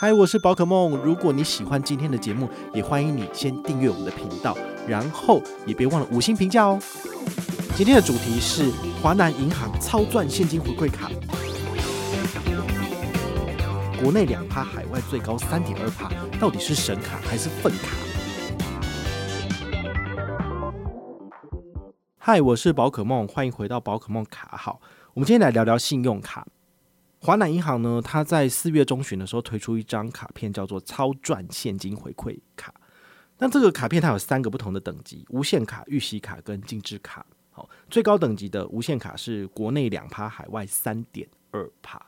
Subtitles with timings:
[0.00, 0.96] 嗨，我是宝可梦。
[0.98, 6.78] 如果你喜欢今天的节目，也欢迎你先订阅我们的频道，然后也别忘了五星评价哦。
[7.74, 8.70] 今天的主题是
[9.02, 11.10] 华南银行超赚现金回馈卡，
[14.00, 16.08] 国内两趴，海外最高三点二趴，
[16.38, 17.96] 到底是神卡还是粪卡？
[22.18, 24.80] 嗨，我是宝可梦，欢迎回到宝可梦卡好。
[25.14, 26.46] 我们今天来聊聊信用卡。
[27.20, 32.72] 华南银行呢，它在四月中旬的时候推出一张卡片，叫做“超赚现金回馈卡”。
[33.38, 37.26] 那这个卡片它有三个不同的等级：无限卡、预习卡跟精致卡。
[37.50, 42.00] 好，最高等级的无限卡是国内两趴，海外三点二趴。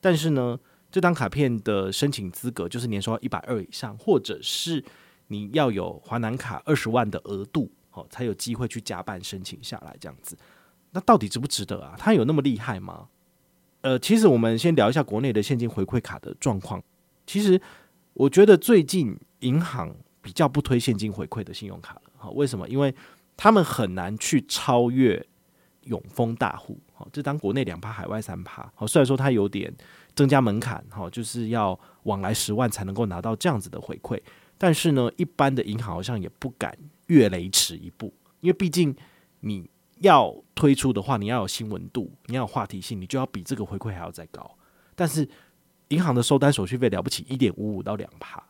[0.00, 0.58] 但是呢，
[0.90, 4.84] 这张卡片的申请资格就是年收一百二以上，或者是
[5.28, 10.36] 你要有华南卡二十万的额度，好，才有机会去加办申请下来这样子。
[10.90, 11.94] 那到底值不值得啊？
[11.98, 13.08] 它有那么厉害吗？
[13.82, 16.82] 呃，其实我们先聊一下国内的现金回馈卡的状况。
[17.26, 17.60] 其实
[18.12, 22.02] 我觉得最近银行比较不推现金回馈的信用卡了。
[22.16, 22.68] 好，为什么？
[22.68, 22.94] 因为
[23.36, 25.24] 他们很难去超越
[25.84, 26.78] 永丰大户。
[26.92, 28.70] 好，这当国内两趴，海外三趴。
[28.74, 29.72] 好，虽然说它有点
[30.14, 34.20] 增加门槛，好，就是要往来十万才能够拿到这样子的回馈。
[34.58, 36.76] 但是呢，一般的银行好像也不敢
[37.06, 38.94] 越雷池一步，因为毕竟
[39.40, 39.70] 你。
[40.00, 44.50] 要推出的话，你要有新闻度，你要有话题性，你就要比这个回馈还要再高。
[44.94, 45.26] 但是
[45.88, 48.42] 银行的收单手续费了不起一点五五到两趴，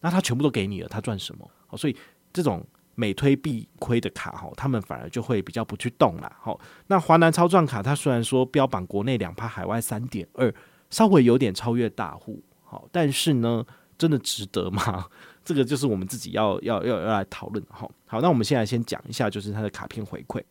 [0.00, 1.50] 那他全部都给你了，他赚什么？
[1.66, 1.96] 好，所以
[2.32, 6.32] 这种每推必亏的卡，哈，他们反而就会比较不去动了。
[6.40, 10.52] 好，那华南超赚卡，它虽然说标榜国内两趴，海外三点二，
[10.90, 13.64] 稍微有点超越大户，好，但是呢，
[13.96, 15.06] 真的值得吗？
[15.44, 17.64] 这个就是我们自己要要要要来讨论。
[17.70, 20.42] 好，好，那我们现在先讲一下，就是它的卡片回馈。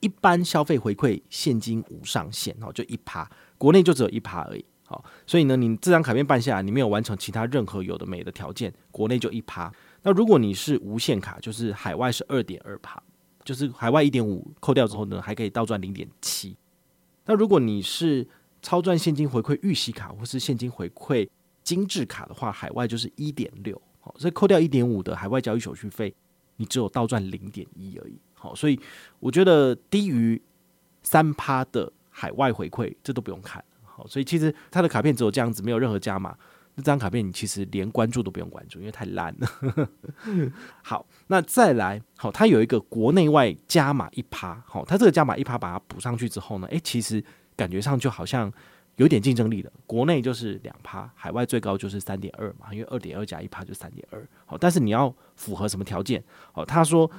[0.00, 4.64] 一般消费回馈现金无上限哦，就一趴，国内就只有一趴而已。
[4.84, 9.72] 好，所以呢，你这张卡片办下来，你没有完成其他任何有的没的条件，国内就一趴。
[10.02, 13.02] 那如果你是无限卡，就是海外是二点二趴，
[13.42, 16.56] 就是海外一点五扣掉之后呢，还可以倒赚零点七。
[17.24, 18.26] 那如果你是
[18.62, 21.28] 超赚现金回馈预息卡或是现金回馈
[21.64, 23.80] 精致卡的话，海外就是一点六。
[24.18, 26.14] 所以扣掉一点五的海外交易手续费，
[26.58, 28.16] 你只有倒赚零点一而已。
[28.54, 28.78] 所以
[29.18, 30.40] 我觉得低于
[31.02, 33.64] 三趴的海外回馈，这都不用看。
[33.82, 36.36] 好，所以其实它的卡片只有这样子，没有任何加码。
[36.74, 39.90] 那这张卡片你其实连关注都不用关注，因为太烂了。
[40.82, 44.62] 好，那再来，好，它有一个国内外加码一趴。
[44.66, 47.24] 好，它这个加码一趴把它补上去之后呢，诶，其实
[47.56, 48.52] 感觉上就好像
[48.96, 49.72] 有点竞争力了。
[49.86, 54.28] 国内就是两趴，海外最高就是三点二嘛，因为二点二加一趴就三点二。
[54.44, 56.22] 好，但是你要符合什么条件？
[56.52, 57.10] 好，他说。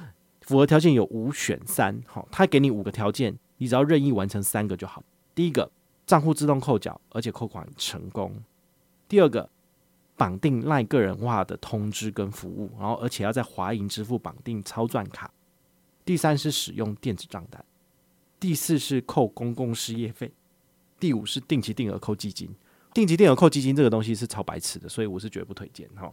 [0.48, 5.04] 符合条件有五选三，好，他给你五个条件，你只要任意完成三个就好。
[5.34, 5.70] 第一个，
[6.06, 8.30] 账户自动扣缴，而且扣款成功；
[9.06, 9.50] 第二个，
[10.16, 15.28] 绑定赖个人化的通知跟服务，然后而且要在华银支付绑定超赚卡；
[16.06, 17.62] 第三是使用电子账单；
[18.40, 20.28] 第四是扣公共事业费；
[20.98, 22.48] 第五是定期定额扣基金。
[22.94, 26.10] 定期定额扣基金这个东西是超白痴的，所以我是绝不推荐哈。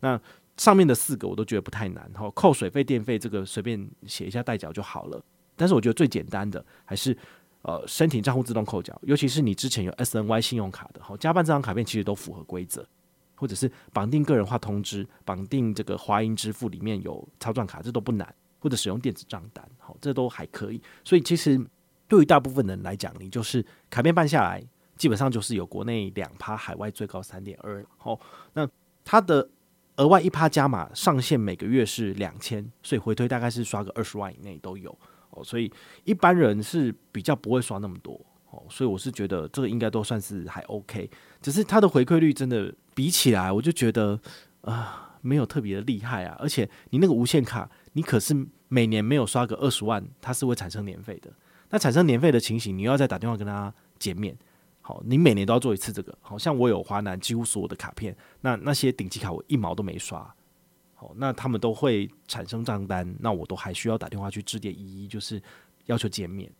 [0.00, 0.18] 那
[0.56, 5.20] 上面的四个我都觉得不太难，哈，扣水费、电费这个随便写一下代缴就好了。
[5.56, 7.16] 但是我觉得最简单的还是
[7.62, 12.86] 呃申请账户自动扣缴，尤其是你之前有 SNY 信用卡的，好，加办这张卡片其实都符合规则，
[13.34, 20.80] 或者是绑定个人化通知，绑定这个华银支付里面有超转卡，这都不难，或者使用电子账单，好，这都还可以。
[21.04, 21.60] 所以其实
[22.06, 24.64] 对于大部分人来讲，你就是卡片办下来，
[24.96, 28.20] 基本上就是有国内两趴，海外最高三点二，好，
[28.52, 28.68] 那
[29.04, 29.48] 它的。
[29.96, 34.96] 额外一趴加码上限每个月是两千，所以回推大概是刷个二十万以内都有。
[35.30, 35.72] 哦，所以
[36.04, 41.10] 一般人是比较不会刷那么多哦，所以我是觉得这个应该都算是还 OK，
[41.42, 44.12] 只是它的回馈率真的比起来，我就觉得
[44.60, 48.32] 啊、呃、没有特别的厉害啊，而且你那个无限卡，你可是
[48.68, 51.32] 每年没有刷个二十万，它是会产生年费的，
[51.70, 54.36] 那产生年费的情形，你要再打电话跟他见面。
[54.86, 56.14] 好，你每年都要做一次这个。
[56.20, 60.20] 好像我有华南几乎所有的卡片，那那些顶级卡我一毛都没刷。
[60.94, 65.42] 好，那他们都会产生账单，那我都还需要打电话去致电一一，就是
[65.86, 66.52] 要求见面。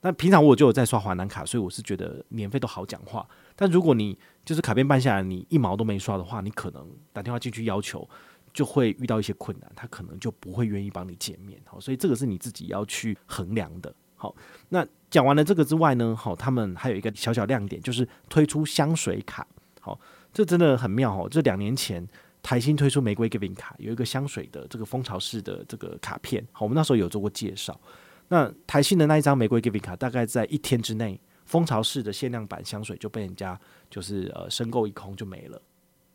[0.00, 3.24] 那平常我就有在刷华南卡，所以我是觉得年费都好讲话。
[3.54, 8.08] 但如果你就是卡片办下来，你一毛都没刷的话，你可能打电话进去要求，
[8.52, 11.60] 就会遇到一些困难，他可能就不会愿意帮你见面。
[11.66, 13.94] 好，所以这个是你自己要去衡量的。
[14.20, 14.36] 好，
[14.68, 19.46] 那讲完了这个之外呢，好，他们还有一个小小亮点，就是推出香水卡。
[19.80, 19.98] 好，
[20.30, 21.26] 这真的很妙哦。
[21.26, 22.06] 这两年前
[22.42, 26.46] 台新推出玫瑰 Giving 卡，有一个香水的这个蜂巢式的这个卡片。
[26.52, 27.80] 好，我们那时候有做过介绍。
[28.28, 33.58] 那台新的那一张玫瑰 Giving 卡，大概在一天之内，蜂巢式的限量版香水就被人家
[33.88, 35.58] 就是呃申购一空就没了。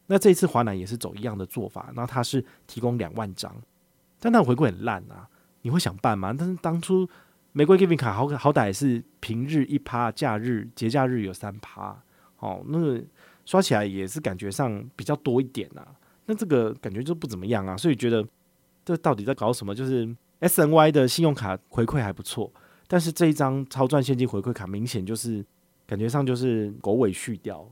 [0.06, 3.52] 那这一次华南也是走一样的做法，然后它是提供两万张，
[4.20, 5.28] 但它回馈很烂啊！
[5.64, 6.32] 你会想办吗？
[6.38, 7.10] 但是当初
[7.58, 11.98] 玫瑰 Giving 卡好好歹是平日一趴，假日节假日有三趴，
[12.40, 13.02] 哦，那
[13.46, 15.88] 刷起来也是感觉上比较多一点啊。
[16.26, 18.28] 那这个感觉就不怎么样啊，所以觉得
[18.84, 19.74] 这到底在搞什么？
[19.74, 20.06] 就是
[20.42, 22.52] SNY 的信用卡回馈还不错，
[22.88, 25.42] 但是这一张超赚现金回馈卡明显就是
[25.88, 27.66] 感觉上就是狗尾续貂。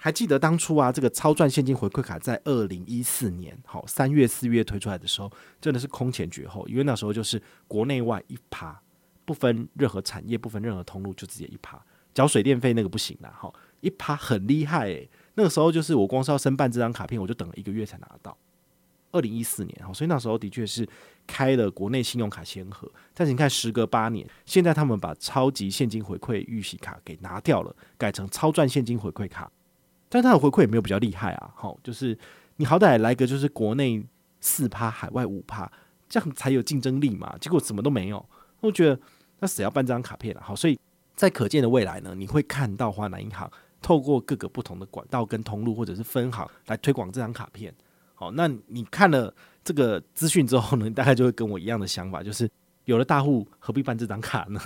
[0.00, 5.30] 还记得当初啊，这个超赚现金回馈卡在二零一四年好三月四月推出来的时候，
[5.60, 8.80] 真的是空前绝后，因为那时候就是国内外一趴，
[9.24, 11.84] 不分任何产业，不分任何通路，就直接一趴，
[12.14, 18.36] 缴水电费那个不行啦，好一趴很厉害诶、那个时候就是我光是要申办这张卡片，我就等了一个月才拿到。
[19.10, 20.86] 二零一四年好，所以那时候的确是
[21.26, 29.50] 开了国内信用卡先河，但是你看时隔八年，现在他们把超级现金回馈预习卡给拿掉了，改成超赚现金回馈卡。
[30.08, 32.16] 但它的回馈也没有比较厉害啊，好，就是
[32.56, 34.02] 你好歹来个就是国内
[34.40, 35.70] 四趴，海外五趴，
[36.08, 37.36] 这样才有竞争力嘛。
[37.40, 38.24] 结果什么都没有，
[38.60, 38.98] 我觉得
[39.40, 40.40] 那谁要办这张卡片啊？
[40.42, 40.78] 好，所以
[41.14, 43.50] 在可见的未来呢，你会看到华南银行
[43.82, 47.74] 透过各个不同的管道跟通路或者是分行来推广这张卡片。
[48.14, 49.32] 好，那你看了
[49.62, 52.50] 这个资讯之后呢，大概就会跟我一样的想法，就是
[52.86, 54.60] 有了大户何必办这张卡呢？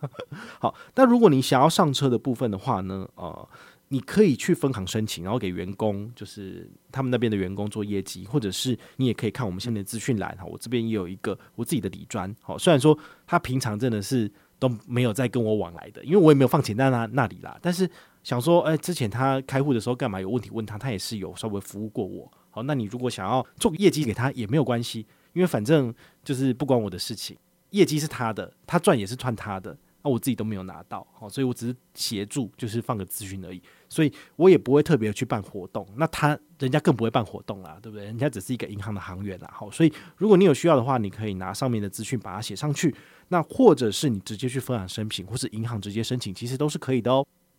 [0.60, 3.48] 好，但如果你想要上车的部分的话呢，呃。
[3.94, 17.56] 你可以去分行申请，然后给员工，就是他们那边的员工做业绩，或者是你也可以看我们现在的资讯栏哈，我这边也有一个我自己的底专，好，虽然说他平常真的是都没有在跟我往来的，因为我也没有放钱在那那里啦。
[17.62, 17.88] 但是
[18.24, 22.28] 想说，哎，之前他开户的时候干嘛有问题问他，他也是有稍微服务过我。
[22.50, 25.94] 好，那你如果想要做业绩给他也没有关系，因为反正
[26.24, 27.36] 就是不关我的事情，
[27.70, 29.78] 业绩是他的，他赚也是赚他的。
[30.04, 35.88] 那我自己都没有拿到，好，所以我只是协助，就是放个资讯而已，所以我也不会特别去办活动。
[35.96, 38.04] 那他人家更不会办活动啦，对不对？
[38.04, 42.94] 人家只是一个银行的行员啦，好，所以如果你有需要的话，你可以拿上面的资讯把它写上去，
[43.28, 47.26] 那或者是你直接去分享申请，或是银行直接申请，其实都是可以的哦。